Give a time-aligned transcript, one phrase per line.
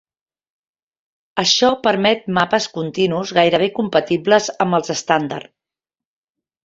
[1.43, 5.53] Això permet mapes continus gairebé compatibles amb els estàndard.